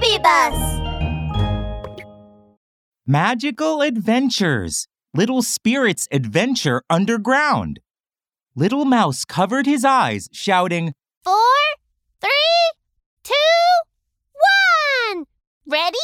Baby 0.00 0.18
Bus! 0.22 0.80
Magical 3.06 3.82
Adventures 3.82 4.86
Little 5.12 5.42
Spirit's 5.42 6.06
Adventure 6.12 6.82
Underground. 6.88 7.80
Little 8.54 8.84
Mouse 8.84 9.24
covered 9.24 9.66
his 9.66 9.84
eyes, 9.84 10.28
shouting, 10.32 10.94
Four, 11.24 11.34
three, 12.20 12.30
two, 13.24 13.34
one! 15.14 15.24
Ready? 15.66 15.96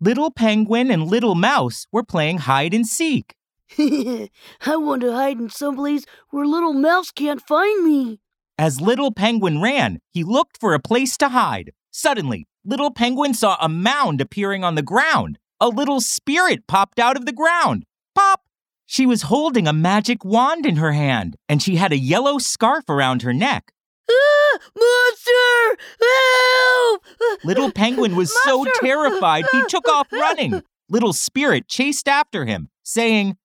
Little 0.00 0.30
Penguin 0.30 0.90
and 0.90 1.08
Little 1.08 1.34
Mouse 1.34 1.86
were 1.90 2.04
playing 2.04 2.38
hide 2.38 2.74
and 2.74 2.86
seek. 2.86 3.34
I 3.78 4.28
want 4.76 5.02
to 5.02 5.12
hide 5.12 5.38
in 5.38 5.50
someplace 5.50 6.04
where 6.30 6.46
little 6.46 6.74
mouse 6.74 7.10
can't 7.10 7.42
find 7.42 7.84
me. 7.84 8.20
As 8.58 8.80
Little 8.80 9.12
Penguin 9.12 9.60
ran, 9.60 9.98
he 10.12 10.22
looked 10.22 10.58
for 10.60 10.74
a 10.74 10.80
place 10.80 11.16
to 11.18 11.30
hide. 11.30 11.72
Suddenly, 11.90 12.46
Little 12.68 12.90
Penguin 12.90 13.32
saw 13.32 13.56
a 13.60 13.68
mound 13.68 14.20
appearing 14.20 14.64
on 14.64 14.74
the 14.74 14.82
ground. 14.82 15.38
A 15.60 15.68
little 15.68 16.00
spirit 16.00 16.66
popped 16.66 16.98
out 16.98 17.16
of 17.16 17.24
the 17.24 17.32
ground. 17.32 17.84
Pop! 18.12 18.40
She 18.86 19.06
was 19.06 19.22
holding 19.22 19.68
a 19.68 19.72
magic 19.72 20.24
wand 20.24 20.66
in 20.66 20.74
her 20.76 20.90
hand, 20.90 21.36
and 21.48 21.62
she 21.62 21.76
had 21.76 21.92
a 21.92 21.98
yellow 21.98 22.38
scarf 22.38 22.88
around 22.88 23.22
her 23.22 23.32
neck. 23.32 23.72
Ah, 24.10 24.58
monster! 24.76 25.82
Help! 26.02 27.44
Little 27.44 27.70
Penguin 27.70 28.16
was 28.16 28.36
so 28.42 28.64
terrified 28.80 29.44
he 29.52 29.62
took 29.68 29.86
off 29.88 30.12
running. 30.12 30.62
Little 30.90 31.12
Spirit 31.12 31.68
chased 31.68 32.08
after 32.08 32.46
him, 32.46 32.70
saying, 32.82 33.36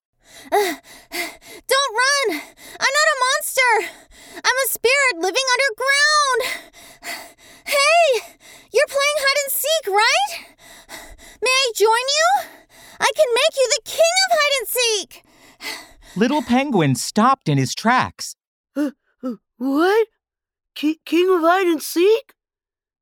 Don't 0.50 1.94
run! 1.94 2.42
I'm 2.80 2.94
not 2.98 3.12
a 3.14 3.22
monster! 3.22 3.94
I'm 4.44 4.58
a 4.66 4.70
spirit 4.70 5.18
living 5.18 5.44
underground! 5.54 6.42
Hey! 7.66 8.38
You're 8.74 8.88
playing 8.88 9.20
hide 9.20 9.40
and 9.44 9.52
seek, 9.52 9.86
right? 9.92 10.32
May 11.42 11.52
I 11.52 11.72
join 11.76 12.06
you? 12.08 12.28
I 13.00 13.12
can 13.16 13.28
make 13.36 13.56
you 13.58 13.68
the 13.68 13.84
king 13.84 14.16
of 14.26 14.32
hide 14.32 14.56
and 14.60 14.68
seek! 14.68 15.24
Little 16.16 16.42
Penguin 16.42 16.96
stopped 16.96 17.48
in 17.48 17.58
his 17.58 17.74
tracks. 17.74 18.36
Uh, 18.76 18.92
uh, 19.24 19.36
what? 19.58 20.08
Ki- 20.76 21.00
King 21.06 21.30
of 21.34 21.42
hide 21.42 21.68
and 21.68 21.82
seek? 21.82 22.34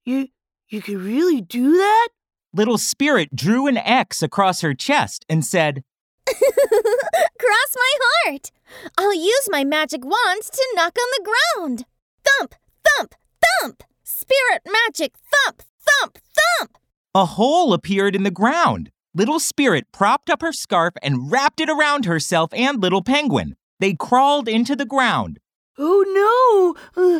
You 0.05 0.27
you 0.67 0.81
can 0.81 1.03
really 1.03 1.41
do 1.41 1.71
that? 1.71 2.09
Little 2.53 2.77
Spirit 2.77 3.35
drew 3.35 3.67
an 3.67 3.77
X 3.77 4.21
across 4.21 4.61
her 4.61 4.73
chest 4.73 5.25
and 5.27 5.43
said, 5.43 5.83
Cross 6.27 7.75
my 7.75 7.93
heart! 7.99 8.51
I'll 8.97 9.13
use 9.13 9.47
my 9.49 9.63
magic 9.63 10.03
wand 10.03 10.43
to 10.43 10.67
knock 10.75 10.95
on 10.99 11.07
the 11.17 11.31
ground! 11.31 11.85
Thump! 12.23 12.55
Thump! 12.83 13.15
Thump! 13.61 13.83
Spirit 14.03 14.61
magic! 14.65 15.13
Thump! 15.17 15.63
Thump! 15.79 16.19
Thump! 16.59 16.77
A 17.15 17.25
hole 17.25 17.73
appeared 17.73 18.15
in 18.15 18.23
the 18.23 18.31
ground. 18.31 18.91
Little 19.19 19.41
Spirit 19.41 19.91
propped 19.91 20.29
up 20.29 20.41
her 20.41 20.53
scarf 20.53 20.93
and 21.03 21.29
wrapped 21.29 21.59
it 21.59 21.69
around 21.69 22.05
herself 22.05 22.53
and 22.53 22.81
Little 22.81 23.03
Penguin. 23.03 23.57
They 23.81 23.93
crawled 23.93 24.47
into 24.47 24.77
the 24.77 24.85
ground. 24.85 25.39
Oh 25.77 26.75
no! 26.95 27.03
Uh, 27.03 27.19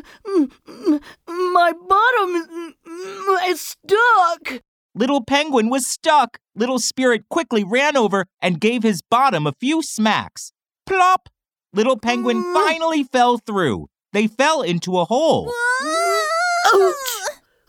my 1.28 1.74
bottom 1.74 2.36
is, 3.44 3.52
is 3.52 3.60
stuck. 3.60 4.62
Little 4.96 5.26
Penguin 5.26 5.70
was 5.70 5.86
stuck. 5.86 6.38
Little 6.56 6.80
Spirit 6.80 7.28
quickly 7.28 7.66
ran 7.66 7.98
over 7.98 8.28
and 8.42 8.62
gave 8.62 8.82
his 8.84 9.02
bottom 9.02 9.46
a 9.46 9.52
few 9.60 9.82
smacks. 9.84 10.54
Plop! 10.86 11.28
Little 11.74 11.98
Penguin 12.00 12.42
Mm. 12.42 12.54
finally 12.54 13.04
fell 13.04 13.40
through. 13.40 13.88
They 14.14 14.28
fell 14.28 14.62
into 14.62 14.98
a 14.98 15.04
hole. 15.04 15.52
Ouch! 16.74 16.94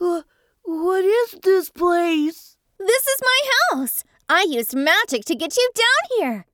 Uh, 0.00 0.22
what 0.62 1.04
is 1.04 1.34
this 1.42 1.68
place? 1.70 2.56
This 2.78 3.06
is 3.08 3.20
my 3.20 3.40
house. 3.72 4.04
I 4.32 4.39
used 4.52 4.74
magic 4.74 5.24
to 5.26 5.34
get 5.34 5.56
you 5.56 5.70
down 5.74 6.18
here. 6.18 6.46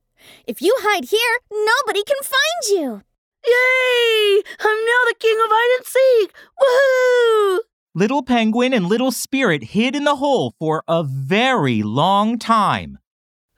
If 0.45 0.61
you 0.61 0.75
hide 0.79 1.05
here, 1.05 1.39
nobody 1.51 2.03
can 2.03 2.17
find 2.23 2.63
you. 2.69 3.03
Yay! 3.45 4.43
I'm 4.59 4.85
now 4.85 5.01
the 5.07 5.15
king 5.19 5.37
of 5.43 5.49
hide 5.49 5.77
and 5.77 5.85
seek. 5.85 6.33
Woohoo! 6.61 7.59
Little 7.93 8.23
Penguin 8.23 8.73
and 8.73 8.85
Little 8.85 9.11
Spirit 9.11 9.63
hid 9.63 9.95
in 9.95 10.03
the 10.03 10.17
hole 10.17 10.53
for 10.59 10.83
a 10.87 11.03
very 11.03 11.81
long 11.81 12.37
time. 12.37 12.99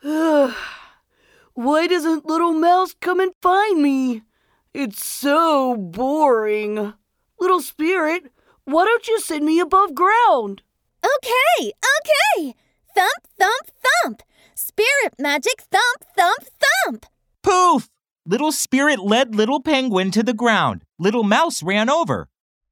Why 0.04 1.88
doesn't 1.88 2.26
little 2.26 2.54
mouse 2.54 2.96
come 3.02 3.20
and 3.20 3.34
find 3.42 3.82
me? 3.82 4.22
It's 4.74 5.04
so 5.04 5.76
boring. 5.76 6.94
Little 7.40 7.62
spirit, 7.62 8.32
why 8.66 8.86
don't 8.86 9.08
you 9.08 9.20
send 9.20 9.46
me 9.46 9.60
above 9.60 9.96
ground? 9.96 10.62
Okay, 11.04 11.74
okay. 11.98 12.56
Thump, 12.94 13.28
thump, 13.38 13.72
thump. 14.04 14.24
Spirit 14.60 15.14
magic 15.18 15.62
thump, 15.72 16.04
thump, 16.18 16.44
thump. 16.60 17.06
Poof! 17.42 17.90
Little 18.26 18.52
Spirit 18.52 19.00
led 19.00 19.34
Little 19.34 19.62
Penguin 19.62 20.12
to 20.12 20.22
the 20.22 20.34
ground. 20.34 20.84
Little 21.00 21.24
Mouse 21.24 21.64
ran 21.64 21.90
over. 21.90 22.28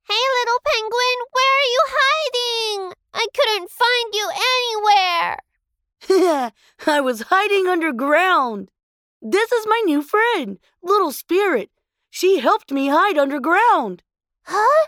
Hey, 0.05 0.23
little 0.39 0.59
penguin, 0.65 1.17
where 1.31 1.55
are 1.55 1.71
you 1.71 1.83
hiding? 1.87 2.93
I 3.13 3.25
couldn't 3.33 3.71
find 3.71 4.13
you 4.13 4.29
anywhere. 6.09 6.51
I 6.87 6.99
was 6.99 7.21
hiding 7.29 7.67
underground. 7.67 8.69
This 9.21 9.53
is 9.53 9.65
my 9.65 9.81
new 9.85 10.01
friend, 10.01 10.59
Little 10.83 11.13
Spirit. 11.13 11.69
She 12.09 12.39
helped 12.39 12.69
me 12.69 12.89
hide 12.89 13.17
underground. 13.17 14.03
Huh? 14.43 14.87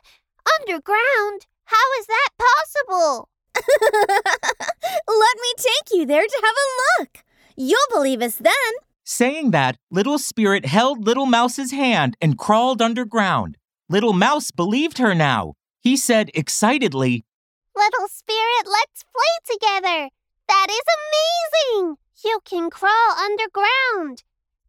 Underground? 0.60 1.48
How 1.64 1.94
is 2.02 2.08
that 2.08 2.30
possible? 2.38 3.30
Let 5.08 5.38
me 5.38 5.54
take 5.58 5.98
you 5.98 6.06
there 6.06 6.26
to 6.26 6.42
have 6.44 6.56
a 6.56 6.70
look. 7.02 7.24
You'll 7.56 7.80
believe 7.92 8.22
us 8.22 8.36
then. 8.36 8.54
Saying 9.04 9.52
that, 9.52 9.78
Little 9.90 10.20
Spirit 10.20 10.66
held 10.66 11.06
Little 11.06 11.26
Mouse's 11.26 11.72
hand 11.72 12.16
and 12.22 12.38
crawled 12.38 12.82
underground. 12.82 13.58
Little 13.90 14.14
Mouse 14.14 14.52
believed 14.52 15.00
her 15.00 15.16
now. 15.16 15.54
He 15.82 15.98
said 15.98 16.30
excitedly, 16.34 17.26
Little 17.76 18.08
spirit, 18.08 18.66
let's 18.66 19.04
play 19.04 19.56
together. 19.56 20.10
That 20.48 20.68
is 20.70 20.84
amazing. 21.00 21.96
You 22.24 22.40
can 22.44 22.70
crawl 22.70 23.12
underground. 23.18 24.24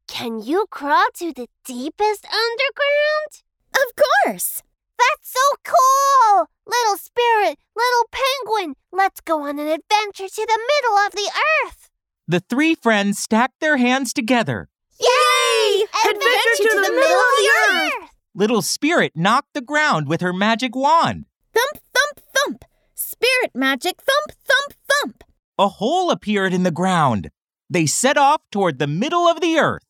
Can 0.06 0.40
you 0.40 0.66
crawl 0.70 1.06
to 1.16 1.32
the 1.32 1.48
deepest 1.64 2.24
underground? 2.26 3.42
Of 3.74 4.04
course. 4.24 4.62
That's 5.00 5.32
so 5.32 5.56
cool. 5.64 6.46
Little 6.66 6.96
spirit, 6.96 7.58
little 7.74 8.06
penguin, 8.12 8.74
let's 8.92 9.20
go 9.20 9.42
on 9.42 9.58
an 9.58 9.68
adventure 9.68 10.28
to 10.28 10.46
the 10.46 10.60
middle 10.72 10.98
of 11.06 11.12
the 11.12 11.30
earth. 11.64 11.90
The 12.28 12.40
three 12.40 12.74
friends 12.74 13.18
stacked 13.18 13.60
their 13.60 13.78
hands 13.78 14.12
together. 14.12 14.68
Yay! 15.00 15.84
Adventure 16.04 16.62
to 16.62 16.82
the 16.84 16.92
middle 16.92 17.18
of 17.18 17.36
the 17.38 17.50
earth. 17.70 18.10
Little 18.34 18.62
Spirit 18.62 19.12
knocked 19.16 19.54
the 19.54 19.60
ground 19.60 20.06
with 20.06 20.20
her 20.20 20.32
magic 20.32 20.76
wand. 20.76 21.24
Thump, 21.52 21.82
thump, 21.92 22.26
thump. 22.36 22.64
Spirit 22.94 23.50
magic 23.54 23.96
thump, 24.02 24.38
thump, 24.44 24.78
thump. 24.88 25.24
A 25.58 25.68
hole 25.68 26.10
appeared 26.10 26.52
in 26.52 26.62
the 26.62 26.70
ground. 26.70 27.30
They 27.68 27.86
set 27.86 28.16
off 28.16 28.42
toward 28.52 28.78
the 28.78 28.86
middle 28.86 29.26
of 29.26 29.40
the 29.40 29.58
earth. 29.58 29.84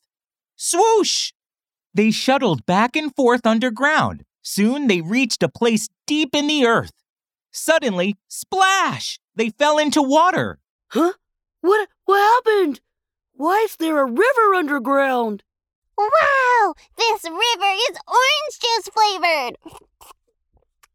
Swoosh! 0.56 1.32
They 1.92 2.10
shuttled 2.10 2.64
back 2.64 2.94
and 2.96 3.14
forth 3.14 3.46
underground. 3.46 4.24
Soon 4.52 4.88
they 4.88 5.00
reached 5.00 5.44
a 5.44 5.48
place 5.48 5.88
deep 6.08 6.34
in 6.34 6.48
the 6.48 6.66
earth. 6.66 7.04
Suddenly, 7.52 8.16
splash! 8.26 9.20
They 9.36 9.50
fell 9.50 9.78
into 9.78 10.02
water. 10.02 10.58
Huh? 10.88 11.12
What 11.60 11.88
what 12.04 12.18
happened? 12.18 12.80
Why 13.34 13.60
is 13.60 13.76
there 13.76 14.00
a 14.00 14.04
river 14.04 14.54
underground? 14.56 15.44
Wow! 15.96 16.74
This 16.98 17.22
river 17.22 17.72
is 17.90 17.96
orange 18.08 18.56
juice 18.60 18.88
flavored. 18.92 19.56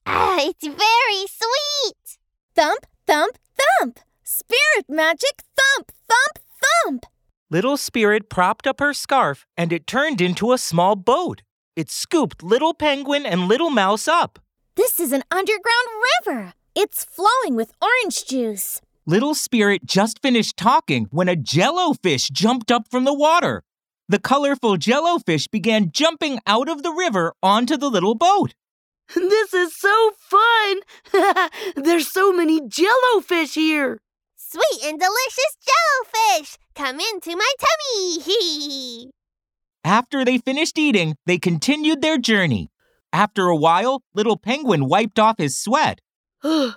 Ah, 0.05 0.37
it's 0.41 0.67
very 0.67 1.25
sweet. 1.25 2.17
Thump, 2.55 2.85
thump, 3.07 3.37
thump. 3.57 4.01
Spirit 4.21 4.89
magic 4.89 5.43
thump, 5.55 5.93
thump, 6.09 6.45
thump. 6.61 7.05
Little 7.49 7.77
Spirit 7.77 8.29
propped 8.29 8.67
up 8.67 8.81
her 8.81 8.93
scarf 8.93 9.45
and 9.55 9.71
it 9.71 9.87
turned 9.87 10.19
into 10.19 10.51
a 10.51 10.57
small 10.57 10.97
boat. 10.97 11.41
It 11.75 11.91
scooped 11.91 12.41
Little 12.41 12.73
Penguin 12.73 13.25
and 13.25 13.49
Little 13.49 13.69
Mouse 13.69 14.07
up. 14.07 14.39
This 14.75 14.97
is 14.97 15.11
an 15.11 15.23
underground 15.29 15.87
river. 16.25 16.53
It's 16.73 17.03
flowing 17.03 17.55
with 17.55 17.73
orange 17.81 18.25
juice. 18.25 18.79
Little 19.05 19.35
Spirit 19.35 19.85
just 19.85 20.21
finished 20.21 20.55
talking 20.55 21.07
when 21.11 21.27
a 21.27 21.35
jellofish 21.35 22.31
jumped 22.31 22.71
up 22.71 22.87
from 22.89 23.03
the 23.03 23.13
water. 23.13 23.61
The 24.07 24.19
colorful 24.19 24.77
jellofish 24.77 25.51
began 25.51 25.91
jumping 25.91 26.39
out 26.47 26.69
of 26.69 26.81
the 26.81 26.91
river 26.93 27.33
onto 27.43 27.75
the 27.75 27.89
little 27.89 28.15
boat. 28.15 28.53
This 29.13 29.53
is 29.53 29.75
so 29.75 30.11
fun! 30.17 30.79
There's 31.75 32.07
so 32.07 32.31
many 32.31 32.61
jellofish 32.61 33.53
here. 33.55 33.99
Sweet 34.37 34.81
and 34.85 34.97
delicious 34.97 35.57
jellofish. 35.67 36.57
Come 36.73 37.01
into 37.01 37.35
my 37.35 37.51
tummy. 37.59 39.11
After 39.85 40.25
they 40.25 40.39
finished 40.39 40.79
eating, 40.79 41.15
they 41.27 41.37
continued 41.37 42.01
their 42.01 42.17
journey. 42.17 42.71
After 43.13 43.49
a 43.49 43.55
while, 43.55 44.01
little 44.15 44.35
penguin 44.35 44.89
wiped 44.89 45.19
off 45.19 45.37
his 45.37 45.55
sweat. 45.55 46.01
Ugh, 46.43 46.73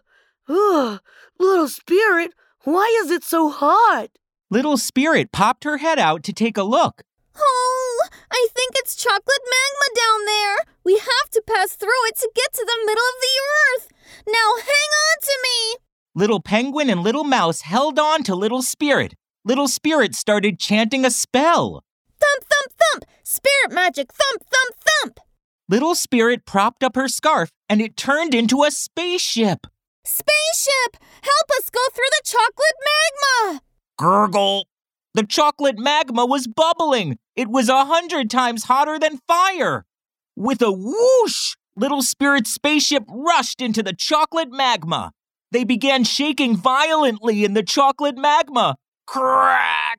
little 0.46 1.00
Little 1.38 1.68
Spirit, 1.68 2.34
why 2.64 2.84
is 3.02 3.10
it 3.10 3.24
so 3.24 3.48
hot? 3.48 4.08
Little 4.50 4.76
Spirit 4.76 5.32
popped 5.32 5.64
her 5.64 5.78
head 5.78 5.98
out 5.98 6.22
to 6.24 6.34
take 6.34 6.58
a 6.58 6.62
look. 6.62 7.02
Oh, 7.34 8.08
I 8.30 8.46
think 8.54 8.72
it's 8.76 8.94
chocolate 8.94 9.24
magma 9.26 9.94
down 9.96 10.24
there. 10.26 10.56
We 10.84 10.98
have 10.98 11.30
to 11.30 11.42
pass 11.46 11.76
through 11.76 12.04
it 12.08 12.16
to 12.16 12.30
get 12.34 12.52
to 12.52 12.66
the 12.66 12.84
middle 12.84 13.04
of 13.04 13.20
the 13.22 13.36
earth. 13.56 13.88
Now 14.26 14.56
hang 14.56 14.90
on 15.08 15.22
to 15.22 15.38
me. 15.42 15.76
Little 16.14 16.42
Penguin 16.42 16.90
and 16.90 17.02
Little 17.02 17.24
Mouse 17.24 17.62
held 17.62 17.98
on 17.98 18.22
to 18.24 18.34
Little 18.34 18.60
Spirit. 18.60 19.14
Little 19.46 19.68
Spirit 19.68 20.14
started 20.14 20.58
chanting 20.58 21.06
a 21.06 21.10
spell. 21.10 21.82
Thump, 22.20 22.44
thump, 22.44 22.72
thump. 22.72 22.77
Spirit 23.30 23.72
magic. 23.72 24.10
Thump, 24.10 24.42
thump, 24.42 24.74
thump. 25.02 25.20
Little 25.68 25.94
Spirit 25.94 26.46
propped 26.46 26.82
up 26.82 26.96
her 26.96 27.08
scarf 27.08 27.50
and 27.68 27.82
it 27.82 27.94
turned 27.94 28.34
into 28.34 28.62
a 28.62 28.70
spaceship. 28.70 29.66
Spaceship! 30.02 30.96
Help 31.20 31.50
us 31.58 31.68
go 31.68 31.80
through 31.92 32.08
the 32.08 32.22
chocolate 32.24 33.52
magma! 33.52 33.60
Gurgle! 33.98 34.64
The 35.12 35.26
chocolate 35.26 35.78
magma 35.78 36.24
was 36.24 36.46
bubbling. 36.46 37.18
It 37.36 37.48
was 37.48 37.68
a 37.68 37.84
hundred 37.84 38.30
times 38.30 38.64
hotter 38.64 38.98
than 38.98 39.20
fire. 39.28 39.84
With 40.34 40.62
a 40.62 40.72
whoosh, 40.72 41.54
Little 41.76 42.00
Spirit's 42.00 42.54
spaceship 42.54 43.04
rushed 43.10 43.60
into 43.60 43.82
the 43.82 43.92
chocolate 43.92 44.50
magma. 44.50 45.12
They 45.52 45.64
began 45.64 46.04
shaking 46.04 46.56
violently 46.56 47.44
in 47.44 47.52
the 47.52 47.62
chocolate 47.62 48.16
magma. 48.16 48.76
Crack! 49.06 49.98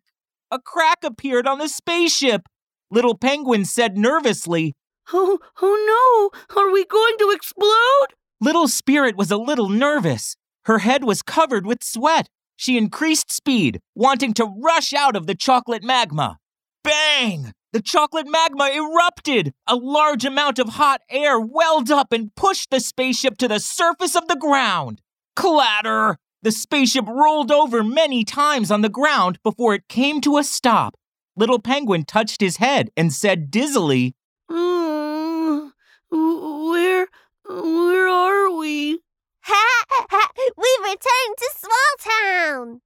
A 0.50 0.58
crack 0.60 1.04
appeared 1.04 1.46
on 1.46 1.60
the 1.60 1.70
spaceship. 1.70 2.50
Little 2.92 3.18
Penguin 3.18 3.66
said 3.66 3.98
nervously, 3.98 4.76
Oh, 5.14 5.40
oh 5.62 6.32
no! 6.52 6.60
Are 6.62 6.72
we 6.72 6.86
going 6.86 7.18
to 7.20 7.32
explode? 7.32 8.08
Little 8.42 8.68
Spirit 8.68 9.16
was 9.16 9.32
a 9.32 9.38
little 9.38 9.70
nervous. 9.70 10.36
Her 10.66 10.80
head 10.80 11.04
was 11.04 11.22
covered 11.22 11.66
with 11.66 11.84
sweat. 11.84 12.30
She 12.56 12.78
increased 12.78 13.32
speed, 13.32 13.80
wanting 13.96 14.34
to 14.36 14.46
rush 14.46 14.94
out 14.94 15.16
of 15.16 15.28
the 15.28 15.36
chocolate 15.36 15.84
magma. 15.84 16.38
Bang! 16.84 17.54
The 17.72 17.82
chocolate 17.82 18.28
magma 18.28 18.70
erupted. 18.74 19.54
A 19.68 19.76
large 19.76 20.26
amount 20.26 20.58
of 20.58 20.70
hot 20.70 21.02
air 21.10 21.40
welled 21.40 21.92
up 21.92 22.12
and 22.12 22.34
pushed 22.36 22.72
the 22.72 22.80
spaceship 22.80 23.38
to 23.38 23.48
the 23.48 23.60
surface 23.60 24.16
of 24.16 24.28
the 24.28 24.36
ground. 24.36 25.02
Clatter! 25.36 26.18
The 26.42 26.52
spaceship 26.52 27.06
rolled 27.08 27.52
over 27.52 27.84
many 27.84 28.24
times 28.24 28.72
on 28.72 28.82
the 28.82 28.90
ground 28.90 29.40
before 29.44 29.74
it 29.74 29.88
came 29.88 30.22
to 30.22 30.38
a 30.38 30.44
stop. 30.44 30.96
Little 31.40 31.60
Penguin 31.60 32.04
touched 32.04 32.42
his 32.42 32.58
head 32.58 32.92
and 32.98 33.14
said 33.14 33.50
dizzily, 33.50 34.14
Mm, 34.52 35.72
where, 36.12 37.08
where 37.46 38.08
are 38.10 38.52
we? 38.58 39.00
Ha 39.44 39.84
ha! 39.90 40.30
We've 40.36 40.84
returned 40.84 41.38
to 41.38 41.50
Small 41.56 42.12
Town. 42.12 42.82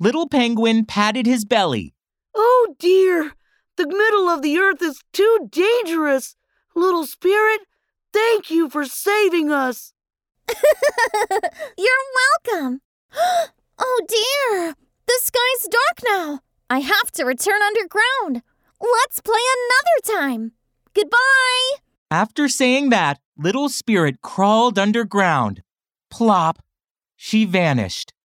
Little 0.00 0.26
Penguin 0.26 0.86
patted 0.86 1.26
his 1.26 1.44
belly. 1.44 1.94
Oh 2.34 2.74
dear, 2.78 3.34
the 3.76 3.86
middle 3.86 4.30
of 4.30 4.40
the 4.40 4.56
earth 4.56 4.80
is 4.80 5.02
too 5.12 5.46
dangerous. 5.50 6.34
Little 6.74 7.04
Spirit, 7.04 7.60
thank 8.14 8.50
you 8.50 8.70
for 8.70 8.86
saving 8.86 9.50
us. 9.50 9.92
You're 11.76 12.06
welcome. 12.46 12.80
oh 13.78 14.00
dear, 14.08 14.74
the 15.06 15.20
sky's 15.22 15.68
dark 15.68 16.00
now. 16.06 16.40
I 16.70 16.80
have 16.80 17.10
to 17.12 17.24
return 17.24 17.62
underground. 17.62 18.42
Let's 18.80 19.20
play 19.20 19.40
another 19.56 20.20
time. 20.20 20.52
Goodbye. 20.94 21.78
After 22.10 22.48
saying 22.48 22.90
that, 22.90 23.20
Little 23.38 23.68
Spirit 23.68 24.20
crawled 24.20 24.78
underground. 24.78 25.62
Plop! 26.10 26.62
She 27.16 27.44
vanished. 27.46 28.12